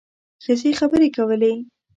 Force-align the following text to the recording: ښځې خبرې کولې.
ښځې 0.43 0.71
خبرې 0.79 1.09
کولې. 1.15 1.53